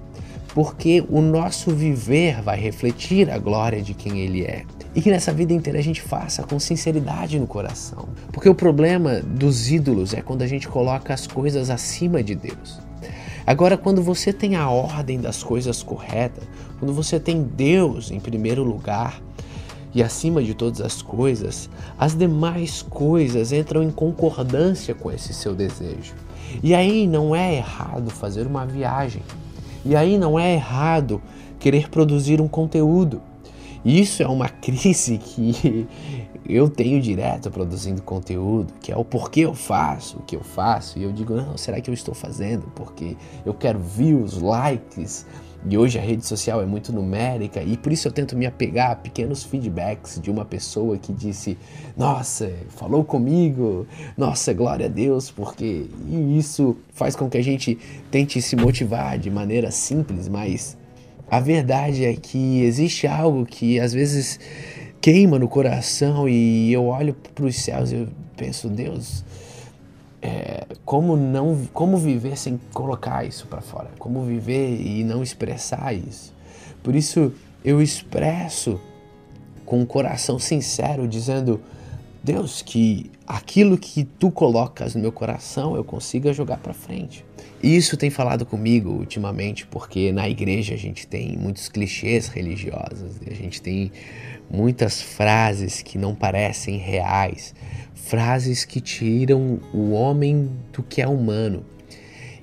porque 0.54 1.04
o 1.08 1.20
nosso 1.20 1.70
viver 1.70 2.40
vai 2.42 2.58
refletir 2.58 3.30
a 3.30 3.38
glória 3.38 3.82
de 3.82 3.94
quem 3.94 4.20
Ele 4.20 4.42
é. 4.42 4.64
E 4.96 5.02
que 5.02 5.10
nessa 5.10 5.30
vida 5.30 5.52
inteira 5.52 5.78
a 5.78 5.82
gente 5.82 6.00
faça 6.00 6.42
com 6.42 6.58
sinceridade 6.58 7.38
no 7.38 7.46
coração. 7.46 8.08
Porque 8.32 8.48
o 8.48 8.54
problema 8.54 9.20
dos 9.20 9.70
ídolos 9.70 10.14
é 10.14 10.22
quando 10.22 10.40
a 10.40 10.46
gente 10.46 10.66
coloca 10.66 11.12
as 11.12 11.26
coisas 11.26 11.68
acima 11.68 12.22
de 12.22 12.34
Deus. 12.34 12.80
Agora, 13.46 13.76
quando 13.76 14.02
você 14.02 14.32
tem 14.32 14.56
a 14.56 14.70
ordem 14.70 15.20
das 15.20 15.42
coisas 15.42 15.82
correta, 15.82 16.40
quando 16.78 16.94
você 16.94 17.20
tem 17.20 17.42
Deus 17.42 18.10
em 18.10 18.18
primeiro 18.18 18.64
lugar, 18.64 19.20
e 19.94 20.02
acima 20.02 20.42
de 20.42 20.54
todas 20.54 20.80
as 20.80 21.00
coisas, 21.02 21.70
as 21.98 22.14
demais 22.14 22.80
coisas 22.82 23.52
entram 23.52 23.82
em 23.82 23.90
concordância 23.90 24.94
com 24.94 25.10
esse 25.10 25.34
seu 25.34 25.54
desejo. 25.54 26.14
E 26.62 26.74
aí 26.74 27.06
não 27.06 27.36
é 27.36 27.56
errado 27.56 28.10
fazer 28.10 28.46
uma 28.46 28.64
viagem. 28.64 29.22
E 29.84 29.94
aí 29.94 30.18
não 30.18 30.38
é 30.38 30.54
errado 30.54 31.20
querer 31.58 31.88
produzir 31.88 32.40
um 32.40 32.48
conteúdo. 32.48 33.20
Isso 33.86 34.20
é 34.20 34.26
uma 34.26 34.48
crise 34.60 35.16
que 35.16 35.86
eu 36.44 36.68
tenho 36.68 37.00
direto 37.00 37.52
produzindo 37.52 38.02
conteúdo, 38.02 38.72
que 38.80 38.90
é 38.90 38.96
o 38.96 39.04
porquê 39.04 39.42
eu 39.42 39.54
faço 39.54 40.18
o 40.18 40.22
que 40.22 40.34
eu 40.34 40.42
faço. 40.42 40.98
E 40.98 41.04
eu 41.04 41.12
digo, 41.12 41.36
não, 41.36 41.56
será 41.56 41.80
que 41.80 41.88
eu 41.88 41.94
estou 41.94 42.12
fazendo? 42.12 42.66
Porque 42.74 43.16
eu 43.44 43.54
quero 43.54 43.78
views, 43.78 44.40
likes, 44.42 45.24
e 45.68 45.78
hoje 45.78 46.00
a 46.00 46.02
rede 46.02 46.26
social 46.26 46.60
é 46.60 46.66
muito 46.66 46.92
numérica 46.92 47.62
e 47.62 47.76
por 47.76 47.92
isso 47.92 48.06
eu 48.06 48.12
tento 48.12 48.36
me 48.36 48.44
apegar 48.44 48.90
a 48.90 48.96
pequenos 48.96 49.44
feedbacks 49.44 50.20
de 50.20 50.30
uma 50.30 50.44
pessoa 50.44 50.96
que 50.98 51.12
disse: 51.12 51.56
Nossa, 51.96 52.52
falou 52.68 53.04
comigo, 53.04 53.86
nossa, 54.16 54.52
glória 54.52 54.86
a 54.86 54.88
Deus, 54.88 55.30
porque 55.30 55.86
e 56.08 56.38
isso 56.38 56.76
faz 56.92 57.16
com 57.16 57.28
que 57.28 57.38
a 57.38 57.42
gente 57.42 57.76
tente 58.10 58.40
se 58.42 58.54
motivar 58.54 59.18
de 59.18 59.30
maneira 59.30 59.70
simples, 59.70 60.28
mas 60.28 60.75
a 61.30 61.40
verdade 61.40 62.04
é 62.04 62.14
que 62.14 62.62
existe 62.62 63.06
algo 63.06 63.44
que 63.44 63.80
às 63.80 63.92
vezes 63.92 64.38
queima 65.00 65.38
no 65.38 65.48
coração 65.48 66.28
e 66.28 66.72
eu 66.72 66.86
olho 66.86 67.14
para 67.34 67.44
os 67.44 67.56
céus 67.56 67.92
e 67.92 67.96
eu 67.96 68.08
penso: 68.36 68.68
Deus 68.68 69.24
é, 70.22 70.66
como 70.84 71.16
não, 71.16 71.66
como 71.72 71.96
viver 71.96 72.36
sem 72.36 72.60
colocar 72.72 73.24
isso 73.24 73.46
para 73.46 73.60
fora, 73.60 73.90
como 73.98 74.24
viver 74.24 74.80
e 74.80 75.04
não 75.04 75.22
expressar 75.22 75.92
isso. 75.94 76.34
Por 76.82 76.94
isso 76.94 77.32
eu 77.64 77.82
expresso 77.82 78.80
com 79.64 79.80
um 79.80 79.86
coração 79.86 80.38
sincero, 80.38 81.06
dizendo 81.06 81.60
Deus 82.26 82.60
que 82.60 83.08
aquilo 83.24 83.78
que 83.78 84.02
tu 84.02 84.32
colocas 84.32 84.96
no 84.96 85.00
meu 85.00 85.12
coração 85.12 85.76
eu 85.76 85.84
consiga 85.84 86.32
jogar 86.32 86.56
para 86.56 86.74
frente. 86.74 87.24
Isso 87.62 87.96
tem 87.96 88.10
falado 88.10 88.44
comigo 88.44 88.90
ultimamente 88.90 89.64
porque 89.64 90.10
na 90.10 90.28
igreja 90.28 90.74
a 90.74 90.76
gente 90.76 91.06
tem 91.06 91.36
muitos 91.36 91.68
clichês 91.68 92.26
religiosos, 92.26 93.20
a 93.24 93.32
gente 93.32 93.62
tem 93.62 93.92
muitas 94.50 95.00
frases 95.00 95.82
que 95.82 95.96
não 95.96 96.16
parecem 96.16 96.78
reais, 96.78 97.54
frases 97.94 98.64
que 98.64 98.80
tiram 98.80 99.60
o 99.72 99.92
homem 99.92 100.50
do 100.72 100.82
que 100.82 101.00
é 101.00 101.06
humano. 101.06 101.64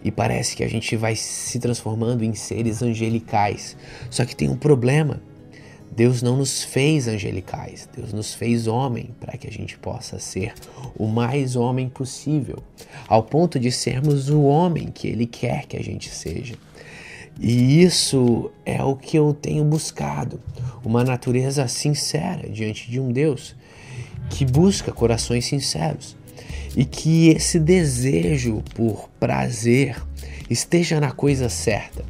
E 0.02 0.12
parece 0.12 0.56
que 0.56 0.64
a 0.64 0.70
gente 0.70 0.96
vai 0.96 1.18
se 1.18 1.60
transformando 1.60 2.24
em 2.24 2.34
seres 2.34 2.82
angelicais. 2.82 3.76
Só 4.10 4.24
que 4.24 4.34
tem 4.34 4.50
um 4.50 4.58
problema. 4.58 5.22
Deus 5.96 6.24
não 6.24 6.38
nos 6.38 6.64
fez 6.64 7.08
angelicais, 7.08 7.88
Deus 7.96 8.12
nos 8.12 8.34
fez 8.34 8.66
homem 8.66 9.12
para 9.20 9.38
que 9.38 9.48
a 9.48 9.52
gente 9.52 9.78
possa 9.78 10.18
ser 10.18 10.54
o 10.98 11.06
mais 11.06 11.56
homem 11.56 11.88
possível, 11.88 12.64
ao 13.08 13.22
ponto 13.22 13.60
de 13.60 13.72
sermos 13.72 14.28
o 14.30 14.42
homem 14.42 14.88
que 14.88 15.08
Ele 15.08 15.28
quer 15.28 15.68
que 15.68 15.78
a 15.78 15.84
gente 15.84 16.10
seja. 16.10 16.56
E 17.40 17.82
isso 17.82 18.52
é 18.66 18.84
o 18.84 18.96
que 18.96 19.18
eu 19.18 19.34
tenho 19.34 19.64
buscado, 19.64 20.40
uma 20.84 21.04
natureza 21.04 21.68
sincera 21.68 22.50
diante 22.50 22.90
de 22.90 23.00
um 23.00 23.12
Deus 23.12 23.56
que 24.30 24.46
busca 24.46 24.92
corações 24.92 25.46
sinceros 25.46 26.16
e 26.76 26.86
que 26.86 27.30
esse 27.30 27.60
desejo 27.60 28.64
por 28.74 29.10
prazer 29.20 30.02
esteja 30.50 31.00
na 31.00 31.12
coisa 31.12 31.50
certa 31.50 32.04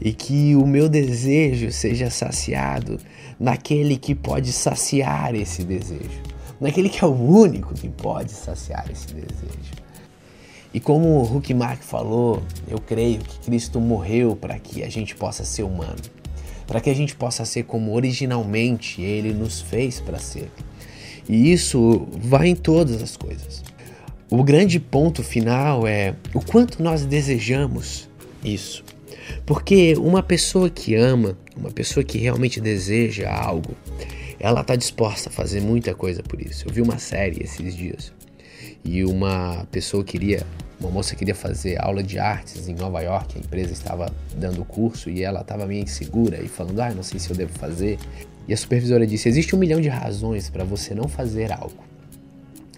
e 0.00 0.12
que 0.12 0.54
o 0.54 0.66
meu 0.66 0.88
desejo 0.88 1.72
seja 1.72 2.10
saciado 2.10 2.98
naquele 3.38 3.96
que 3.96 4.14
pode 4.14 4.52
saciar 4.52 5.34
esse 5.34 5.64
desejo, 5.64 6.22
naquele 6.60 6.88
que 6.88 7.04
é 7.04 7.06
o 7.06 7.14
único 7.14 7.74
que 7.74 7.88
pode 7.88 8.32
saciar 8.32 8.90
esse 8.90 9.08
desejo. 9.08 9.78
E 10.72 10.80
como 10.80 11.08
o 11.08 11.36
Huckmark 11.36 11.82
falou, 11.82 12.42
eu 12.68 12.78
creio 12.78 13.20
que 13.20 13.40
Cristo 13.40 13.80
morreu 13.80 14.36
para 14.36 14.58
que 14.58 14.82
a 14.82 14.88
gente 14.88 15.14
possa 15.14 15.44
ser 15.44 15.62
humano, 15.62 15.96
para 16.66 16.80
que 16.80 16.90
a 16.90 16.94
gente 16.94 17.16
possa 17.16 17.44
ser 17.44 17.64
como 17.64 17.94
originalmente 17.94 19.00
Ele 19.00 19.32
nos 19.32 19.60
fez 19.60 19.98
para 19.98 20.18
ser. 20.18 20.50
E 21.28 21.52
isso 21.52 22.06
vai 22.12 22.48
em 22.48 22.54
todas 22.54 23.02
as 23.02 23.16
coisas. 23.16 23.62
O 24.30 24.44
grande 24.44 24.78
ponto 24.78 25.22
final 25.22 25.86
é 25.86 26.14
o 26.34 26.40
quanto 26.40 26.82
nós 26.82 27.06
desejamos 27.06 28.08
isso. 28.44 28.84
Porque 29.44 29.94
uma 29.96 30.22
pessoa 30.22 30.68
que 30.70 30.94
ama, 30.94 31.36
uma 31.56 31.70
pessoa 31.70 32.04
que 32.04 32.18
realmente 32.18 32.60
deseja 32.60 33.30
algo, 33.30 33.74
ela 34.38 34.60
está 34.60 34.76
disposta 34.76 35.28
a 35.28 35.32
fazer 35.32 35.60
muita 35.60 35.94
coisa 35.94 36.22
por 36.22 36.40
isso. 36.40 36.66
Eu 36.68 36.72
vi 36.72 36.80
uma 36.80 36.98
série 36.98 37.42
esses 37.42 37.74
dias 37.74 38.12
e 38.84 39.04
uma 39.04 39.66
pessoa 39.70 40.04
queria, 40.04 40.46
uma 40.80 40.90
moça 40.90 41.14
queria 41.16 41.34
fazer 41.34 41.82
aula 41.82 42.02
de 42.02 42.18
artes 42.18 42.68
em 42.68 42.74
Nova 42.74 43.00
York, 43.00 43.36
a 43.36 43.40
empresa 43.40 43.72
estava 43.72 44.12
dando 44.36 44.62
o 44.62 44.64
curso 44.64 45.10
e 45.10 45.22
ela 45.22 45.40
estava 45.40 45.66
meio 45.66 45.82
insegura 45.82 46.40
e 46.42 46.48
falando, 46.48 46.80
ah, 46.80 46.90
não 46.90 47.02
sei 47.02 47.18
se 47.18 47.30
eu 47.30 47.36
devo 47.36 47.52
fazer. 47.58 47.98
E 48.46 48.54
a 48.54 48.56
supervisora 48.56 49.06
disse: 49.06 49.28
existe 49.28 49.54
um 49.54 49.58
milhão 49.58 49.80
de 49.80 49.88
razões 49.88 50.48
para 50.48 50.64
você 50.64 50.94
não 50.94 51.06
fazer 51.06 51.52
algo. 51.52 51.87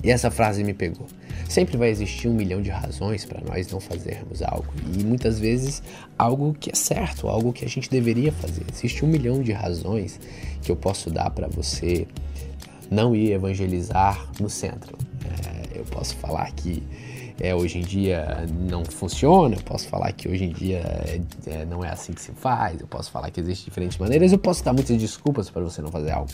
E 0.03 0.11
essa 0.11 0.31
frase 0.31 0.65
me 0.65 0.73
pegou. 0.73 1.07
Sempre 1.49 1.77
vai 1.77 1.91
existir 1.91 2.29
um 2.29 2.35
milhão 2.35 2.63
de 2.63 2.71
razões 2.71 3.25
para 3.25 3.41
nós 3.41 3.71
não 3.71 3.81
fazermos 3.81 4.43
algo. 4.43 4.73
E 4.97 5.05
muitas 5.05 5.39
vezes 5.39 5.83
algo 6.17 6.55
que 6.59 6.71
é 6.71 6.75
certo, 6.75 7.29
algo 7.29 7.53
que 7.53 7.65
a 7.65 7.69
gente 7.69 7.91
deveria 7.91 8.33
fazer. 8.33 8.65
Existe 8.73 9.05
um 9.05 9.09
milhão 9.09 9.43
de 9.43 9.53
razões 9.53 10.19
que 10.63 10.71
eu 10.71 10.77
posso 10.77 11.11
dar 11.11 11.31
para 11.31 11.49
você 11.49 12.07
não 12.91 13.15
ir 13.15 13.33
evangelizar 13.33 14.27
no 14.41 14.49
centro. 14.49 14.97
É, 15.25 15.79
eu 15.79 15.85
posso 15.85 16.17
falar 16.17 16.51
que 16.53 16.83
é, 17.41 17.55
hoje 17.55 17.79
em 17.79 17.83
dia 17.83 18.47
não 18.69 18.85
funciona, 18.85 19.55
eu 19.57 19.63
posso 19.63 19.89
falar 19.89 20.13
que 20.13 20.29
hoje 20.29 20.45
em 20.45 20.53
dia 20.53 20.79
é, 20.79 21.21
é, 21.47 21.65
não 21.65 21.83
é 21.83 21.89
assim 21.89 22.13
que 22.13 22.21
se 22.21 22.33
faz, 22.33 22.81
eu 22.81 22.87
posso 22.87 23.11
falar 23.11 23.31
que 23.31 23.41
existem 23.41 23.65
diferentes 23.65 23.97
maneiras, 23.97 24.31
eu 24.31 24.39
posso 24.39 24.63
dar 24.63 24.75
muitas 24.75 24.97
desculpas 24.99 25.49
para 25.49 25.63
você 25.63 25.81
não 25.81 25.91
fazer 25.91 26.11
algo. 26.11 26.31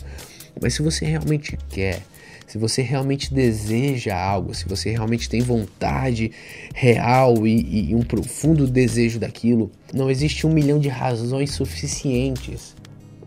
Mas 0.61 0.73
se 0.73 0.81
você 0.81 1.05
realmente 1.05 1.57
quer, 1.69 2.03
se 2.47 2.57
você 2.57 2.81
realmente 2.81 3.33
deseja 3.33 4.17
algo, 4.17 4.55
se 4.55 4.67
você 4.67 4.89
realmente 4.89 5.29
tem 5.29 5.41
vontade 5.41 6.31
real 6.73 7.45
e, 7.45 7.89
e 7.89 7.95
um 7.95 8.01
profundo 8.01 8.65
desejo 8.65 9.19
daquilo, 9.19 9.69
não 9.93 10.09
existe 10.09 10.47
um 10.47 10.53
milhão 10.53 10.79
de 10.79 10.87
razões 10.87 11.51
suficientes 11.51 12.73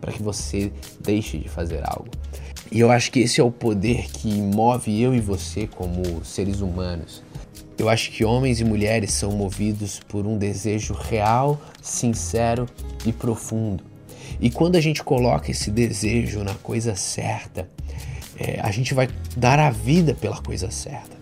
para 0.01 0.11
que 0.11 0.23
você 0.23 0.73
deixe 0.99 1.37
de 1.37 1.51
fazer 1.51 1.83
algo. 1.85 2.09
E 2.73 2.81
eu 2.81 2.91
acho 2.91 3.13
que 3.13 3.21
esse 3.21 3.41
é 3.41 3.45
o 3.45 3.51
poder 3.51 4.11
que 4.11 4.29
move 4.41 5.01
eu 5.01 5.15
e 5.15 5.21
você 5.21 5.67
como 5.67 6.25
seres 6.25 6.61
humanos. 6.61 7.23
Eu 7.77 7.89
acho 7.89 8.11
que 8.13 8.25
homens 8.25 8.61
e 8.61 8.65
mulheres 8.65 9.13
são 9.13 9.33
movidos 9.33 10.01
por 10.09 10.27
um 10.27 10.39
desejo 10.39 10.95
real, 10.95 11.61
sincero 11.83 12.67
e 13.05 13.13
profundo. 13.13 13.85
E 14.41 14.51
quando 14.51 14.77
a 14.77 14.81
gente 14.81 15.03
coloca 15.03 15.51
esse 15.51 15.71
desejo 15.71 16.43
na 16.45 16.55
coisa 16.55 16.95
certa, 16.95 17.69
é, 18.41 18.59
a 18.63 18.71
gente 18.71 18.95
vai 18.95 19.07
dar 19.37 19.59
a 19.59 19.71
vida 19.71 20.15
pela 20.15 20.41
coisa 20.41 20.71
certa. 20.71 21.21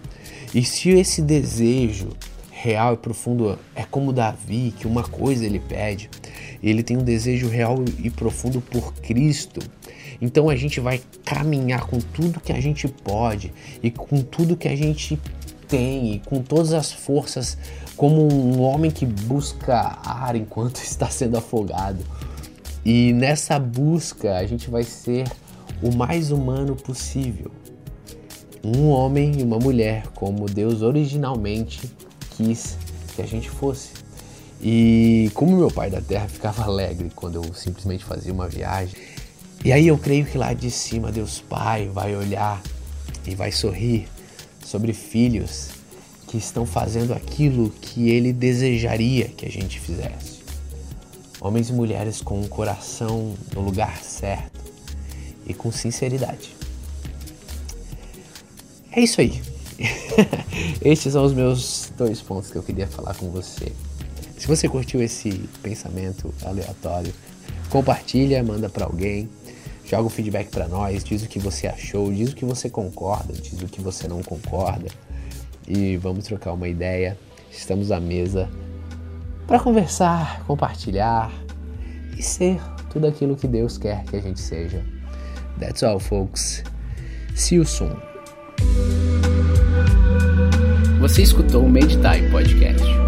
E 0.54 0.62
se 0.62 0.90
esse 0.90 1.20
desejo 1.20 2.10
real 2.48 2.94
e 2.94 2.96
profundo 2.96 3.58
é 3.74 3.82
como 3.82 4.12
Davi, 4.12 4.72
que 4.78 4.86
uma 4.86 5.02
coisa 5.02 5.44
ele 5.44 5.58
pede, 5.58 6.08
ele 6.62 6.82
tem 6.82 6.96
um 6.96 7.02
desejo 7.02 7.48
real 7.48 7.84
e 7.98 8.08
profundo 8.08 8.60
por 8.60 8.94
Cristo. 8.94 9.60
Então 10.20 10.48
a 10.48 10.54
gente 10.54 10.78
vai 10.80 11.00
caminhar 11.24 11.86
com 11.86 11.98
tudo 11.98 12.40
que 12.40 12.52
a 12.52 12.60
gente 12.60 12.86
pode 12.86 13.52
e 13.82 13.90
com 13.90 14.22
tudo 14.22 14.56
que 14.56 14.68
a 14.68 14.76
gente 14.76 15.18
tem 15.66 16.14
e 16.14 16.18
com 16.20 16.40
todas 16.40 16.72
as 16.72 16.92
forças, 16.92 17.58
como 17.96 18.32
um 18.32 18.62
homem 18.62 18.90
que 18.90 19.04
busca 19.04 19.98
ar 20.04 20.36
enquanto 20.36 20.76
está 20.82 21.10
sendo 21.10 21.36
afogado. 21.36 21.98
E 22.84 23.12
nessa 23.12 23.58
busca 23.58 24.36
a 24.36 24.46
gente 24.46 24.70
vai 24.70 24.84
ser 24.84 25.28
o 25.82 25.94
mais 25.94 26.30
humano 26.30 26.74
possível. 26.74 27.50
Um 28.62 28.88
homem 28.88 29.38
e 29.38 29.42
uma 29.42 29.58
mulher, 29.58 30.08
como 30.14 30.46
Deus 30.46 30.82
originalmente 30.82 31.90
quis 32.36 32.76
que 33.14 33.22
a 33.22 33.26
gente 33.26 33.48
fosse. 33.48 33.90
E 34.60 35.30
como 35.34 35.56
meu 35.56 35.70
pai 35.70 35.88
da 35.88 36.00
terra 36.00 36.28
ficava 36.28 36.64
alegre 36.64 37.10
quando 37.14 37.36
eu 37.36 37.54
simplesmente 37.54 38.04
fazia 38.04 38.32
uma 38.32 38.48
viagem. 38.48 38.96
E 39.64 39.72
aí 39.72 39.86
eu 39.86 39.96
creio 39.96 40.26
que 40.26 40.36
lá 40.36 40.52
de 40.52 40.70
cima 40.70 41.12
Deus 41.12 41.40
Pai 41.40 41.88
vai 41.88 42.16
olhar 42.16 42.60
e 43.26 43.34
vai 43.34 43.52
sorrir 43.52 44.08
sobre 44.64 44.92
filhos 44.92 45.70
que 46.26 46.36
estão 46.36 46.66
fazendo 46.66 47.12
aquilo 47.12 47.70
que 47.80 48.10
ele 48.10 48.32
desejaria 48.32 49.28
que 49.28 49.46
a 49.46 49.50
gente 49.50 49.80
fizesse. 49.80 50.38
Homens 51.40 51.70
e 51.70 51.72
mulheres 51.72 52.20
com 52.20 52.40
o 52.40 52.48
coração 52.48 53.34
no 53.54 53.62
lugar 53.62 54.02
certo 54.02 54.57
e 55.48 55.54
com 55.54 55.72
sinceridade. 55.72 56.54
É 58.92 59.00
isso 59.00 59.20
aí. 59.20 59.40
Estes 60.82 61.12
são 61.12 61.24
os 61.24 61.32
meus 61.32 61.92
dois 61.96 62.20
pontos 62.20 62.50
que 62.50 62.56
eu 62.56 62.62
queria 62.62 62.86
falar 62.86 63.14
com 63.14 63.30
você. 63.30 63.72
Se 64.36 64.46
você 64.46 64.68
curtiu 64.68 65.02
esse 65.02 65.30
pensamento 65.62 66.32
aleatório, 66.44 67.12
compartilha, 67.70 68.42
manda 68.42 68.68
para 68.68 68.84
alguém, 68.84 69.28
joga 69.84 70.04
o 70.04 70.10
feedback 70.10 70.48
para 70.50 70.68
nós, 70.68 71.02
diz 71.02 71.22
o 71.22 71.28
que 71.28 71.38
você 71.38 71.66
achou, 71.66 72.12
diz 72.12 72.30
o 72.30 72.36
que 72.36 72.44
você 72.44 72.68
concorda, 72.68 73.32
diz 73.32 73.60
o 73.60 73.66
que 73.66 73.80
você 73.80 74.06
não 74.06 74.22
concorda 74.22 74.88
e 75.66 75.96
vamos 75.96 76.24
trocar 76.24 76.52
uma 76.52 76.68
ideia. 76.68 77.18
Estamos 77.50 77.90
à 77.90 77.98
mesa 77.98 78.48
para 79.46 79.58
conversar, 79.58 80.44
compartilhar 80.44 81.32
e 82.16 82.22
ser 82.22 82.60
tudo 82.90 83.06
aquilo 83.06 83.36
que 83.36 83.46
Deus 83.46 83.78
quer 83.78 84.04
que 84.04 84.16
a 84.16 84.20
gente 84.20 84.40
seja. 84.40 84.97
That's 85.58 85.82
all, 85.82 85.98
folks. 85.98 86.62
See 87.34 87.56
you 87.56 87.64
soon. 87.64 87.96
Você 91.00 91.22
escutou 91.22 91.64
o 91.64 91.68
Meditai 91.68 92.28
Podcast. 92.30 93.07